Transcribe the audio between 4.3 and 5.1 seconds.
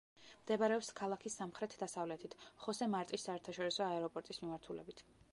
მიმართულებით.